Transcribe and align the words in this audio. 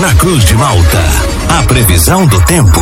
na 0.00 0.14
Cruz 0.14 0.44
de 0.44 0.54
Malta. 0.54 0.98
A 1.48 1.62
previsão 1.62 2.26
do 2.26 2.42
tempo. 2.44 2.80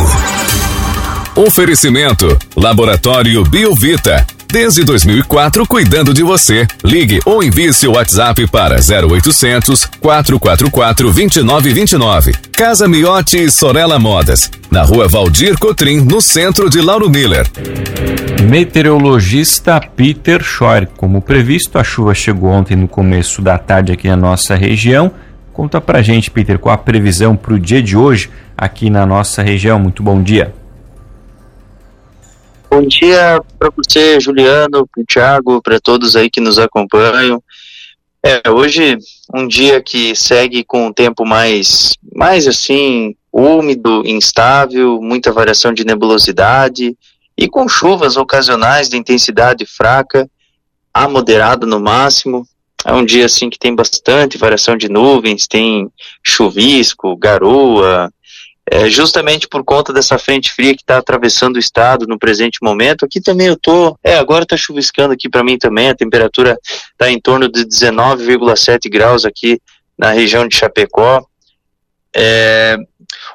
Oferecimento: 1.35 2.37
Laboratório 2.55 3.43
Biovita. 3.43 4.25
Desde 4.47 4.83
2004, 4.83 5.65
cuidando 5.67 6.13
de 6.13 6.23
você. 6.23 6.67
Ligue 6.83 7.19
ou 7.25 7.43
envie 7.43 7.73
seu 7.73 7.93
WhatsApp 7.93 8.47
para 8.47 8.75
0800 8.75 9.85
444 9.99 11.11
2929. 11.11 12.33
Casa 12.51 12.87
Miotti 12.87 13.43
e 13.45 13.51
Sorella 13.51 13.99
Modas. 13.99 14.49
Na 14.71 14.83
rua 14.83 15.07
Valdir 15.07 15.57
Cotrim, 15.57 16.01
no 16.01 16.21
centro 16.21 16.69
de 16.69 16.79
Lauro 16.81 17.09
Miller. 17.09 17.47
Meteorologista 18.49 19.79
Peter 19.79 20.43
Schor. 20.43 20.87
Como 20.95 21.21
previsto, 21.21 21.77
a 21.77 21.83
chuva 21.83 22.13
chegou 22.13 22.49
ontem 22.49 22.75
no 22.75 22.87
começo 22.87 23.41
da 23.41 23.57
tarde 23.57 23.91
aqui 23.91 24.07
na 24.07 24.15
nossa 24.15 24.55
região. 24.55 25.11
Conta 25.55 25.79
pra 25.79 26.01
gente, 26.01 26.29
Peter, 26.29 26.59
qual 26.59 26.75
a 26.75 26.77
previsão 26.77 27.33
para 27.33 27.53
o 27.53 27.59
dia 27.59 27.81
de 27.81 27.95
hoje 27.95 28.29
aqui 28.57 28.89
na 28.89 29.05
nossa 29.05 29.41
região. 29.41 29.79
Muito 29.79 30.03
bom 30.03 30.21
dia. 30.21 30.53
Bom 32.69 32.85
dia 32.85 33.41
para 33.57 33.71
você, 33.73 34.19
Juliano, 34.19 34.85
para 34.85 35.01
o 35.01 35.05
Thiago, 35.05 35.61
para 35.61 35.79
todos 35.79 36.17
aí 36.17 36.29
que 36.29 36.41
nos 36.41 36.59
acompanham. 36.59 37.41
É, 38.21 38.49
hoje 38.49 38.97
um 39.33 39.47
dia 39.47 39.81
que 39.81 40.13
segue 40.13 40.61
com 40.61 40.87
um 40.87 40.91
tempo 40.91 41.25
mais, 41.25 41.93
mais 42.13 42.49
assim, 42.49 43.15
úmido, 43.31 44.03
instável, 44.05 44.99
muita 45.01 45.31
variação 45.31 45.73
de 45.73 45.85
nebulosidade 45.85 46.97
e 47.37 47.47
com 47.47 47.69
chuvas 47.69 48.17
ocasionais 48.17 48.89
de 48.89 48.97
intensidade 48.97 49.65
fraca 49.65 50.29
a 50.93 51.07
moderada 51.07 51.65
no 51.65 51.79
máximo. 51.79 52.45
É 52.85 52.93
um 52.93 53.03
dia 53.03 53.25
assim 53.25 53.49
que 53.49 53.57
tem 53.57 53.73
bastante 53.73 54.37
variação 54.37 54.77
de 54.77 54.87
nuvens, 54.87 55.47
tem 55.47 55.91
chuvisco, 56.23 57.17
garoa, 57.17 58.11
é, 58.69 58.89
justamente 58.89 59.47
por 59.47 59.63
conta 59.63 59.91
dessa 59.91 60.17
frente 60.17 60.51
fria 60.51 60.75
que 60.75 60.81
está 60.81 60.97
atravessando 60.97 61.55
o 61.55 61.59
estado 61.59 62.05
no 62.07 62.19
presente 62.19 62.59
momento. 62.61 63.03
Aqui 63.03 63.19
também 63.19 63.47
eu 63.47 63.57
tô, 63.57 63.97
é, 64.03 64.17
agora 64.17 64.43
está 64.43 64.55
chuviscando 64.55 65.13
aqui 65.13 65.27
para 65.27 65.43
mim 65.43 65.57
também, 65.57 65.89
a 65.89 65.95
temperatura 65.95 66.57
está 66.91 67.09
em 67.09 67.19
torno 67.19 67.49
de 67.49 67.65
19,7 67.65 68.89
graus 68.89 69.25
aqui 69.25 69.59
na 69.97 70.11
região 70.11 70.47
de 70.47 70.55
Chapecó. 70.55 71.25
É, 72.15 72.77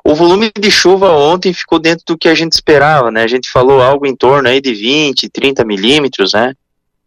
o 0.05 0.14
volume 0.14 0.50
de 0.58 0.70
chuva 0.70 1.12
ontem 1.12 1.52
ficou 1.52 1.78
dentro 1.78 2.05
do 2.06 2.19
que 2.19 2.28
a 2.28 2.34
gente 2.34 2.52
esperava, 2.52 3.11
né? 3.11 3.22
A 3.22 3.28
gente 3.28 3.50
falou 3.50 3.83
algo 3.83 4.06
em 4.06 4.17
torno 4.17 4.48
aí 4.48 4.61
de 4.61 4.72
20, 4.72 5.28
30 5.28 5.64
milímetros, 5.64 6.33
né? 6.33 6.55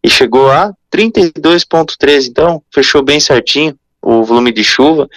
E 0.02 0.08
chegou 0.08 0.50
a 0.50 0.72
32,3, 0.94 2.28
então 2.28 2.62
fechou 2.72 3.02
bem 3.02 3.18
certinho 3.18 3.76
o 4.00 4.22
volume 4.22 4.52
de 4.52 4.62
chuva 4.62 5.08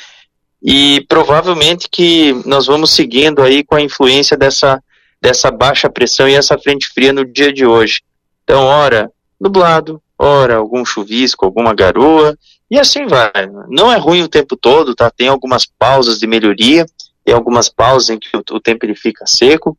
e 0.63 1.05
provavelmente 1.07 1.87
que 1.87 2.33
nós 2.45 2.65
vamos 2.65 2.91
seguindo 2.91 3.43
aí 3.43 3.63
com 3.63 3.75
a 3.75 3.81
influência 3.81 4.35
dessa, 4.35 4.81
dessa 5.21 5.51
baixa 5.51 5.87
pressão 5.87 6.27
e 6.27 6.33
essa 6.33 6.57
frente 6.57 6.87
fria 6.87 7.13
no 7.13 7.23
dia 7.23 7.53
de 7.53 7.65
hoje. 7.65 8.01
Então, 8.43 8.63
ora 8.63 9.11
nublado, 9.39 10.01
ora 10.17 10.55
algum 10.55 10.83
chuvisco, 10.83 11.45
alguma 11.45 11.75
garoa, 11.75 12.35
e 12.71 12.79
assim 12.79 13.05
vai. 13.05 13.31
Não 13.69 13.91
é 13.91 13.97
ruim 13.97 14.23
o 14.23 14.27
tempo 14.27 14.57
todo, 14.57 14.95
tá? 14.95 15.11
Tem 15.11 15.27
algumas 15.27 15.65
pausas 15.65 16.17
de 16.17 16.25
melhoria, 16.25 16.87
tem 17.23 17.35
algumas 17.35 17.69
pausas 17.69 18.09
em 18.09 18.17
que 18.17 18.35
o, 18.35 18.41
o 18.51 18.59
tempo 18.59 18.83
ele 18.83 18.95
fica 18.95 19.27
seco. 19.27 19.77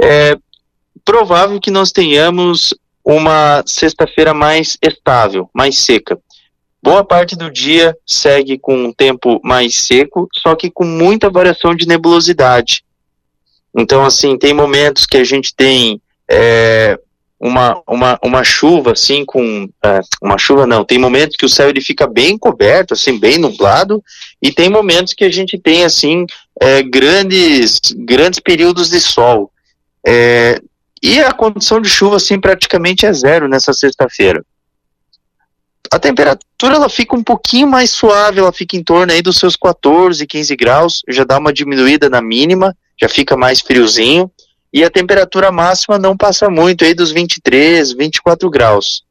É 0.00 0.38
provável 1.04 1.60
que 1.60 1.70
nós 1.70 1.90
tenhamos 1.90 2.72
uma 3.04 3.62
sexta-feira 3.66 4.32
mais 4.32 4.78
estável, 4.82 5.50
mais 5.52 5.78
seca. 5.78 6.18
Boa 6.82 7.04
parte 7.04 7.36
do 7.36 7.50
dia 7.50 7.96
segue 8.06 8.58
com 8.58 8.74
um 8.76 8.92
tempo 8.92 9.40
mais 9.42 9.74
seco, 9.74 10.28
só 10.32 10.54
que 10.54 10.70
com 10.70 10.84
muita 10.84 11.30
variação 11.30 11.74
de 11.74 11.86
nebulosidade. 11.86 12.84
Então, 13.76 14.04
assim, 14.04 14.38
tem 14.38 14.54
momentos 14.54 15.04
que 15.06 15.16
a 15.16 15.24
gente 15.24 15.54
tem 15.54 16.00
é, 16.28 16.98
uma, 17.40 17.82
uma, 17.86 18.18
uma 18.22 18.44
chuva, 18.44 18.92
assim, 18.92 19.24
com. 19.24 19.68
É, 19.84 20.00
uma 20.22 20.38
chuva 20.38 20.66
não, 20.66 20.84
tem 20.84 20.98
momentos 20.98 21.36
que 21.36 21.44
o 21.44 21.48
céu 21.48 21.68
ele 21.68 21.80
fica 21.80 22.06
bem 22.06 22.38
coberto, 22.38 22.94
assim, 22.94 23.18
bem 23.18 23.38
nublado, 23.38 24.02
e 24.40 24.52
tem 24.52 24.70
momentos 24.70 25.12
que 25.12 25.24
a 25.24 25.30
gente 25.30 25.58
tem, 25.58 25.84
assim, 25.84 26.24
é, 26.60 26.82
grandes, 26.82 27.80
grandes 27.96 28.40
períodos 28.40 28.88
de 28.90 29.00
sol. 29.00 29.50
É, 30.06 30.60
e 31.04 31.20
a 31.20 31.32
condição 31.32 31.80
de 31.80 31.88
chuva, 31.88 32.16
assim, 32.16 32.40
praticamente 32.40 33.06
é 33.06 33.12
zero 33.12 33.48
nessa 33.48 33.72
sexta-feira 33.72 34.44
a 35.94 35.98
temperatura 35.98 36.74
ela 36.74 36.88
fica 36.88 37.14
um 37.14 37.22
pouquinho 37.22 37.68
mais 37.68 37.90
suave, 37.90 38.40
ela 38.40 38.52
fica 38.52 38.76
em 38.76 38.82
torno 38.82 39.12
aí 39.12 39.22
dos 39.22 39.38
seus 39.38 39.54
14, 39.54 40.26
15 40.26 40.56
graus, 40.56 41.02
já 41.08 41.22
dá 41.22 41.38
uma 41.38 41.52
diminuída 41.52 42.10
na 42.10 42.20
mínima, 42.20 42.76
já 43.00 43.08
fica 43.08 43.36
mais 43.36 43.60
friozinho, 43.60 44.28
e 44.72 44.82
a 44.82 44.90
temperatura 44.90 45.52
máxima 45.52 45.96
não 45.96 46.16
passa 46.16 46.50
muito 46.50 46.84
aí 46.84 46.94
dos 46.94 47.12
23, 47.12 47.92
24 47.92 48.50
graus. 48.50 49.04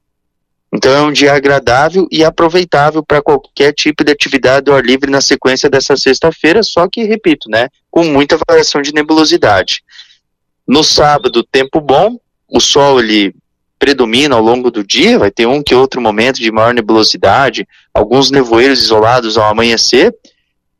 Então 0.73 0.91
é 0.91 1.01
um 1.01 1.11
dia 1.13 1.33
agradável 1.33 2.05
e 2.11 2.21
aproveitável 2.21 3.01
para 3.01 3.21
qualquer 3.21 3.71
tipo 3.73 4.03
de 4.03 4.11
atividade 4.11 4.69
ao 4.69 4.75
ar 4.75 4.83
livre 4.83 5.09
na 5.09 5.21
sequência 5.21 5.69
dessa 5.69 5.95
sexta-feira, 5.95 6.63
só 6.63 6.89
que, 6.89 7.03
repito, 7.03 7.49
né, 7.49 7.69
com 7.89 8.03
muita 8.03 8.37
variação 8.45 8.81
de 8.81 8.93
nebulosidade. 8.93 9.83
No 10.67 10.83
sábado, 10.83 11.43
tempo 11.43 11.81
bom, 11.81 12.17
o 12.47 12.59
sol 12.59 12.99
ele 12.99 13.35
predomina 13.77 14.35
ao 14.35 14.41
longo 14.41 14.71
do 14.71 14.83
dia, 14.83 15.19
vai 15.19 15.29
ter 15.29 15.45
um 15.45 15.61
que 15.61 15.75
outro 15.75 15.99
momento 15.99 16.37
de 16.37 16.51
maior 16.51 16.73
nebulosidade, 16.73 17.67
alguns 17.93 18.31
nevoeiros 18.31 18.81
isolados 18.81 19.37
ao 19.37 19.49
amanhecer. 19.49 20.15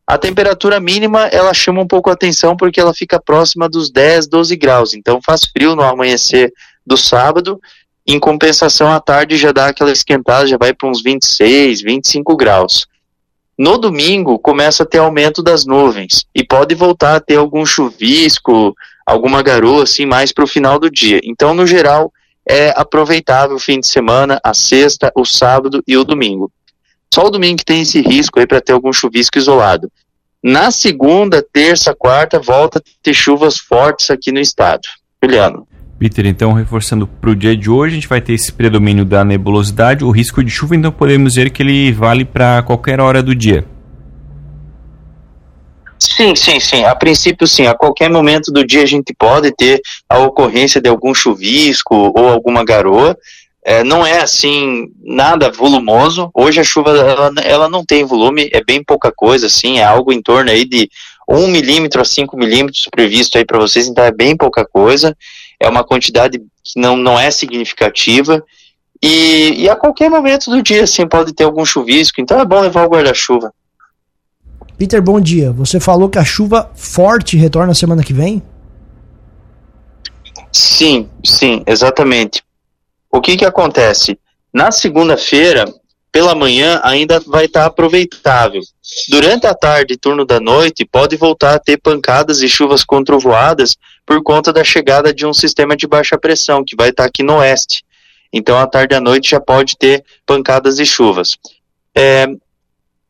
A 0.08 0.18
temperatura 0.18 0.80
mínima, 0.80 1.28
ela 1.28 1.54
chama 1.54 1.82
um 1.82 1.88
pouco 1.88 2.10
a 2.10 2.14
atenção 2.14 2.56
porque 2.56 2.80
ela 2.80 2.94
fica 2.94 3.22
próxima 3.22 3.68
dos 3.68 3.92
10, 3.92 4.28
12 4.28 4.56
graus, 4.56 4.94
então 4.94 5.20
faz 5.22 5.42
frio 5.46 5.76
no 5.76 5.82
amanhecer 5.82 6.54
do 6.86 6.96
sábado, 6.96 7.60
em 8.08 8.20
compensação 8.20 8.92
à 8.92 9.00
tarde 9.00 9.38
já 9.38 9.52
dá 9.52 9.68
aquela 9.68 9.92
esquentada, 9.92 10.48
já 10.48 10.58
vai 10.58 10.74
para 10.74 10.90
uns 10.90 11.02
26, 11.02 11.82
25 11.82 12.36
graus. 12.36 12.88
No 13.58 13.78
domingo 13.78 14.40
começa 14.40 14.84
a 14.84 14.86
ter 14.86 14.98
aumento 14.98 15.44
das 15.44 15.66
nuvens 15.66 16.26
e 16.34 16.44
pode 16.44 16.74
voltar 16.74 17.16
a 17.16 17.20
ter 17.20 17.36
algum 17.36 17.66
chuvisco, 17.66 18.76
alguma 19.06 19.44
garoa 19.44 19.84
assim 19.84 20.06
mais 20.06 20.32
para 20.32 20.44
o 20.44 20.48
final 20.48 20.80
do 20.80 20.90
dia. 20.90 21.20
Então, 21.24 21.54
no 21.54 21.68
geral, 21.68 22.12
é 22.48 22.74
aproveitável 22.76 23.56
o 23.56 23.60
fim 23.60 23.80
de 23.80 23.88
semana, 23.88 24.40
a 24.44 24.54
sexta, 24.54 25.12
o 25.16 25.24
sábado 25.24 25.84
e 25.88 25.96
o 25.96 26.04
domingo. 26.04 26.52
Só 27.14 27.28
o 27.28 27.30
domingo 27.30 27.60
que 27.60 27.66
tem 27.66 27.82
esse 27.82 28.02
risco 28.02 28.40
aí 28.40 28.48
para 28.48 28.60
ter 28.60 28.74
algum 28.74 28.92
chuvisco 28.92 29.38
isolado. 29.38 29.92
Na 30.42 30.72
segunda, 30.72 31.46
terça, 31.54 31.94
quarta, 31.96 32.40
volta 32.40 32.80
a 32.80 32.82
ter 33.02 33.14
chuvas 33.14 33.58
fortes 33.58 34.10
aqui 34.10 34.32
no 34.32 34.40
estado. 34.40 34.82
Juliano. 35.24 35.68
Peter, 36.00 36.26
então, 36.26 36.54
reforçando 36.54 37.08
para 37.08 37.30
o 37.30 37.36
dia 37.36 37.56
de 37.56 37.70
hoje, 37.70 37.94
a 37.94 37.96
gente 37.96 38.08
vai 38.08 38.20
ter 38.20 38.34
esse 38.34 38.52
predomínio 38.52 39.06
da 39.06 39.24
nebulosidade, 39.24 40.04
o 40.04 40.12
risco 40.12 40.44
de 40.44 40.50
chuva, 40.50 40.76
então 40.76 40.92
podemos 40.92 41.34
dizer 41.34 41.50
que 41.50 41.64
ele 41.64 41.92
vale 41.92 42.26
para 42.26 42.62
qualquer 42.64 43.00
hora 43.00 43.24
do 43.24 43.34
dia. 43.34 43.66
Sim, 46.00 46.36
sim, 46.36 46.60
sim. 46.60 46.84
A 46.84 46.94
princípio, 46.94 47.48
sim. 47.48 47.66
A 47.66 47.74
qualquer 47.74 48.10
momento 48.10 48.52
do 48.52 48.66
dia 48.66 48.84
a 48.84 48.86
gente 48.86 49.14
pode 49.18 49.52
ter 49.56 49.82
a 50.10 50.20
ocorrência 50.20 50.82
de 50.82 50.90
algum 50.90 51.14
chuvisco 51.14 52.12
ou 52.16 52.28
alguma 52.28 52.66
garoa. 52.66 53.18
É, 53.66 53.84
não 53.84 54.06
é 54.06 54.20
assim 54.20 54.90
nada 55.02 55.50
volumoso. 55.50 56.30
Hoje 56.34 56.60
a 56.60 56.64
chuva 56.64 56.92
ela, 56.92 57.32
ela 57.42 57.70
não 57.70 57.86
tem 57.86 58.04
volume, 58.04 58.50
é 58.52 58.62
bem 58.62 58.84
pouca 58.84 59.12
coisa, 59.16 59.48
assim, 59.48 59.80
é 59.80 59.86
algo 59.86 60.12
em 60.12 60.22
torno 60.22 60.52
aí 60.52 60.66
de 60.66 60.90
1 61.30 61.48
milímetro 61.48 62.02
a 62.02 62.06
5 62.06 62.36
milímetros 62.36 62.90
previsto 62.92 63.38
aí 63.38 63.46
para 63.46 63.60
vocês, 63.60 63.88
então 63.88 64.04
é 64.04 64.12
bem 64.12 64.36
pouca 64.36 64.66
coisa. 64.66 65.16
É 65.64 65.70
uma 65.70 65.84
quantidade 65.84 66.40
que 66.62 66.80
não, 66.80 66.98
não 66.98 67.18
é 67.18 67.32
significativa. 67.32 68.44
E, 69.02 69.64
e 69.64 69.70
a 69.70 69.76
qualquer 69.78 70.10
momento 70.10 70.52
do 70.52 70.62
dia, 70.62 70.84
assim, 70.84 71.08
pode 71.08 71.34
ter 71.34 71.46
algum 71.46 71.64
chuvisco, 71.64 72.20
então 72.20 72.38
é 72.40 72.46
bom 72.46 72.60
levar 72.60 72.86
o 72.86 72.90
guarda-chuva. 72.90 73.54
Peter, 74.78 75.02
bom 75.02 75.22
dia. 75.22 75.54
Você 75.54 75.80
falou 75.80 76.10
que 76.10 76.20
a 76.20 76.26
chuva 76.26 76.70
forte 76.76 77.38
retorna 77.38 77.74
semana 77.74 78.04
que 78.04 78.12
vem? 78.12 78.44
Sim, 80.52 81.10
sim, 81.24 81.64
exatamente. 81.66 82.44
O 83.10 83.22
que 83.22 83.38
que 83.38 83.46
acontece? 83.46 84.20
Na 84.54 84.70
segunda-feira, 84.70 85.66
pela 86.14 86.36
manhã, 86.36 86.80
ainda 86.84 87.20
vai 87.22 87.46
estar 87.46 87.66
aproveitável. 87.66 88.62
Durante 89.10 89.48
a 89.48 89.56
tarde 89.56 89.96
e 89.96 89.98
turno 89.98 90.24
da 90.24 90.40
noite, 90.40 90.86
pode 90.86 91.18
voltar 91.18 91.56
a 91.56 91.60
ter 91.60 91.78
pancadas 91.78 92.44
e 92.44 92.48
chuvas 92.48 92.84
controvoadas 92.84 93.76
por 94.06 94.22
conta 94.22 94.54
da 94.54 94.64
chegada 94.64 95.12
de 95.12 95.26
um 95.26 95.34
sistema 95.34 95.76
de 95.76 95.88
baixa 95.88 96.16
pressão, 96.16 96.64
que 96.64 96.76
vai 96.76 96.90
estar 96.90 97.06
aqui 97.06 97.24
no 97.24 97.38
oeste. 97.38 97.84
Então, 98.32 98.60
à 98.60 98.68
tarde 98.68 98.94
e 98.94 98.98
à 98.98 99.02
noite 99.02 99.32
já 99.32 99.42
pode 99.42 99.76
ter 99.76 100.06
pancadas 100.24 100.78
e 100.78 100.86
chuvas. 100.86 101.36
É, 101.98 102.28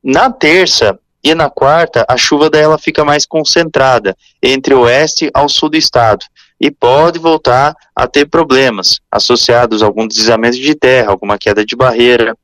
na 0.02 0.32
terça, 0.32 0.98
e 1.22 1.36
na 1.36 1.50
quarta, 1.50 2.06
a 2.08 2.16
chuva 2.16 2.50
dela 2.50 2.78
fica 2.78 3.04
mais 3.04 3.26
concentrada 3.26 4.16
entre 4.42 4.74
o 4.74 4.82
oeste 4.82 5.30
ao 5.34 5.50
sul 5.50 5.70
do 5.70 5.78
estado 5.78 6.26
e 6.60 6.72
pode 6.72 7.20
voltar 7.20 7.76
a 7.94 8.08
ter 8.08 8.26
problemas 8.26 9.02
associados 9.12 9.84
a 9.84 9.86
algum 9.86 10.08
deslizamento 10.08 10.58
de 10.58 10.76
terra, 10.76 11.12
alguma 11.12 11.38
queda 11.38 11.66
de 11.66 11.76
barreira. 11.76 12.38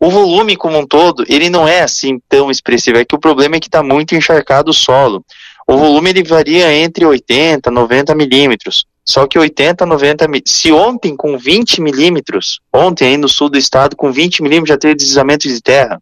O 0.00 0.10
volume 0.10 0.56
como 0.56 0.78
um 0.78 0.86
todo, 0.86 1.24
ele 1.28 1.48
não 1.48 1.66
é 1.66 1.82
assim 1.82 2.20
tão 2.28 2.50
expressivo, 2.50 2.98
é 2.98 3.04
que 3.04 3.14
o 3.14 3.20
problema 3.20 3.56
é 3.56 3.60
que 3.60 3.68
está 3.68 3.82
muito 3.82 4.14
encharcado 4.14 4.70
o 4.70 4.74
solo. 4.74 5.24
O 5.66 5.76
volume 5.76 6.10
ele 6.10 6.22
varia 6.22 6.72
entre 6.74 7.04
80 7.04 7.70
90 7.70 8.14
milímetros. 8.14 8.84
Só 9.04 9.26
que 9.26 9.38
80, 9.38 9.84
90 9.84 10.26
se 10.46 10.72
ontem 10.72 11.14
com 11.14 11.36
20 11.36 11.80
milímetros, 11.82 12.60
ontem 12.72 13.08
aí 13.08 13.16
no 13.18 13.28
sul 13.28 13.50
do 13.50 13.58
estado 13.58 13.94
com 13.94 14.10
20 14.10 14.42
milímetros 14.42 14.70
já 14.70 14.78
teve 14.78 14.94
deslizamento 14.94 15.46
de 15.46 15.60
terra. 15.60 16.00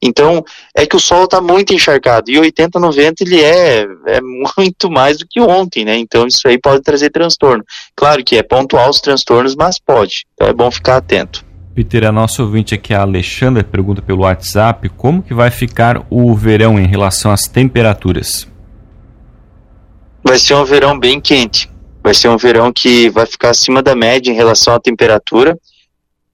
Então, 0.00 0.44
é 0.76 0.86
que 0.86 0.94
o 0.94 1.00
solo 1.00 1.24
está 1.24 1.40
muito 1.40 1.74
encharcado, 1.74 2.30
e 2.30 2.38
80, 2.38 2.78
90 2.78 3.24
ele 3.24 3.42
é, 3.42 3.84
é 4.06 4.20
muito 4.20 4.88
mais 4.88 5.18
do 5.18 5.26
que 5.28 5.40
ontem, 5.40 5.84
né? 5.84 5.96
Então 5.96 6.26
isso 6.26 6.46
aí 6.46 6.56
pode 6.58 6.82
trazer 6.82 7.10
transtorno. 7.10 7.64
Claro 7.96 8.24
que 8.24 8.36
é 8.36 8.42
pontual 8.42 8.90
os 8.90 9.00
transtornos, 9.00 9.56
mas 9.56 9.78
pode. 9.78 10.24
Então 10.34 10.46
é 10.46 10.52
bom 10.52 10.70
ficar 10.70 10.98
atento. 10.98 11.47
Peter, 11.78 12.04
a 12.06 12.10
nossa 12.10 12.42
ouvinte 12.42 12.74
aqui, 12.74 12.92
a 12.92 13.02
Alexandra, 13.02 13.62
pergunta 13.62 14.02
pelo 14.02 14.22
WhatsApp 14.22 14.88
como 14.96 15.22
que 15.22 15.32
vai 15.32 15.48
ficar 15.48 16.04
o 16.10 16.34
verão 16.34 16.76
em 16.76 16.88
relação 16.88 17.30
às 17.30 17.46
temperaturas? 17.46 18.48
Vai 20.24 20.40
ser 20.40 20.54
um 20.54 20.64
verão 20.64 20.98
bem 20.98 21.20
quente. 21.20 21.70
Vai 22.02 22.14
ser 22.14 22.30
um 22.30 22.36
verão 22.36 22.72
que 22.72 23.08
vai 23.10 23.26
ficar 23.26 23.50
acima 23.50 23.80
da 23.80 23.94
média 23.94 24.28
em 24.28 24.34
relação 24.34 24.74
à 24.74 24.80
temperatura. 24.80 25.56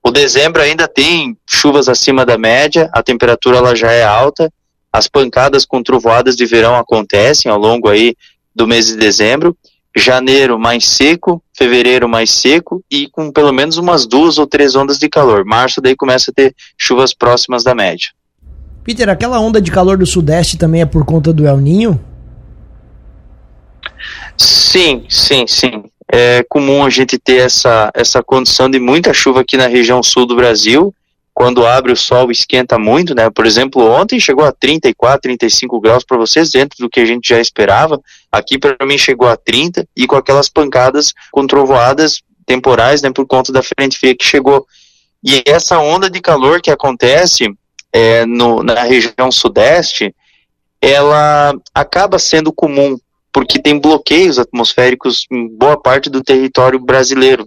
O 0.01 0.09
dezembro 0.09 0.63
ainda 0.63 0.87
tem 0.87 1.37
chuvas 1.45 1.87
acima 1.87 2.25
da 2.25 2.39
média, 2.39 2.89
a 2.91 3.03
temperatura 3.03 3.57
ela 3.57 3.75
já 3.75 3.91
é 3.91 4.03
alta, 4.03 4.51
as 4.91 5.07
pancadas 5.07 5.63
com 5.63 5.83
trovoadas 5.83 6.35
de 6.35 6.47
verão 6.47 6.75
acontecem 6.75 7.51
ao 7.51 7.59
longo 7.59 7.87
aí 7.87 8.15
do 8.55 8.65
mês 8.65 8.87
de 8.87 8.95
dezembro. 8.95 9.55
Janeiro 9.95 10.59
mais 10.59 10.85
seco, 10.85 11.41
fevereiro 11.57 12.07
mais 12.09 12.29
seco 12.29 12.83
e 12.91 13.07
com 13.09 13.31
pelo 13.31 13.53
menos 13.53 13.77
umas 13.77 14.05
duas 14.05 14.37
ou 14.37 14.45
três 14.45 14.75
ondas 14.75 14.97
de 14.97 15.07
calor. 15.07 15.45
Março 15.45 15.79
daí 15.81 15.95
começa 15.95 16.31
a 16.31 16.33
ter 16.33 16.53
chuvas 16.77 17.13
próximas 17.13 17.63
da 17.63 17.73
média. 17.73 18.09
Peter, 18.83 19.09
aquela 19.09 19.39
onda 19.39 19.61
de 19.61 19.71
calor 19.71 19.97
do 19.97 20.05
sudeste 20.05 20.57
também 20.57 20.81
é 20.81 20.85
por 20.85 21.05
conta 21.05 21.31
do 21.31 21.47
El 21.47 21.57
Ninho? 21.57 21.99
Sim, 24.37 25.05
sim, 25.09 25.47
sim 25.47 25.83
é 26.07 26.45
comum 26.47 26.85
a 26.85 26.89
gente 26.89 27.17
ter 27.17 27.37
essa, 27.37 27.91
essa 27.93 28.21
condição 28.23 28.69
de 28.69 28.79
muita 28.79 29.13
chuva 29.13 29.41
aqui 29.41 29.57
na 29.57 29.67
região 29.67 30.01
sul 30.03 30.25
do 30.25 30.35
Brasil. 30.35 30.93
Quando 31.35 31.67
abre 31.67 31.91
o 31.91 31.97
sol, 31.97 32.31
esquenta 32.31 32.79
muito, 32.79 33.13
né? 33.13 33.29
Por 33.29 33.45
exemplo, 33.45 33.83
ontem 33.91 34.17
chegou 34.21 34.45
a 34.45 34.53
34, 34.53 35.19
35 35.23 35.81
graus 35.81 36.05
para 36.05 36.15
vocês, 36.15 36.49
dentro 36.49 36.77
do 36.79 36.89
que 36.89 37.01
a 37.01 37.05
gente 37.05 37.27
já 37.27 37.41
esperava. 37.41 38.01
Aqui, 38.31 38.57
para 38.57 38.85
mim, 38.85 38.97
chegou 38.97 39.27
a 39.27 39.35
30 39.35 39.85
e 39.97 40.07
com 40.07 40.15
aquelas 40.15 40.47
pancadas 40.47 41.13
com 41.33 41.45
trovoadas 41.45 42.21
temporais, 42.45 43.01
né? 43.01 43.11
Por 43.11 43.27
conta 43.27 43.51
da 43.51 43.61
frente 43.61 43.97
fria 43.97 44.15
que 44.15 44.23
chegou. 44.23 44.65
E 45.21 45.43
essa 45.45 45.77
onda 45.77 46.09
de 46.09 46.21
calor 46.21 46.61
que 46.61 46.71
acontece 46.71 47.53
é, 47.91 48.25
no, 48.25 48.63
na 48.63 48.83
região 48.83 49.29
sudeste, 49.29 50.15
ela 50.81 51.53
acaba 51.73 52.17
sendo 52.17 52.53
comum 52.53 52.97
porque 53.33 53.59
tem 53.59 53.77
bloqueios 53.77 54.39
atmosféricos 54.39 55.27
em 55.29 55.49
boa 55.49 55.77
parte 55.77 56.09
do 56.09 56.23
território 56.23 56.79
brasileiro. 56.79 57.45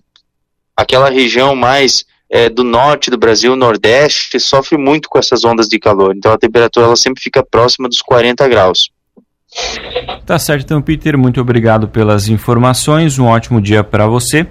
Aquela 0.76 1.08
região 1.08 1.56
mais 1.56 2.04
é, 2.30 2.48
do 2.48 2.62
norte 2.62 3.10
do 3.10 3.18
Brasil, 3.18 3.56
nordeste, 3.56 4.38
sofre 4.38 4.76
muito 4.76 5.08
com 5.08 5.18
essas 5.18 5.44
ondas 5.44 5.66
de 5.68 5.78
calor. 5.78 6.14
Então 6.16 6.32
a 6.32 6.38
temperatura 6.38 6.86
ela 6.86 6.96
sempre 6.96 7.22
fica 7.22 7.42
próxima 7.42 7.88
dos 7.88 8.02
40 8.02 8.46
graus. 8.48 8.90
Tá 10.26 10.38
certo, 10.38 10.64
então, 10.64 10.82
Peter. 10.82 11.16
Muito 11.16 11.40
obrigado 11.40 11.88
pelas 11.88 12.28
informações. 12.28 13.18
Um 13.18 13.26
ótimo 13.26 13.60
dia 13.60 13.82
para 13.82 14.06
você. 14.06 14.46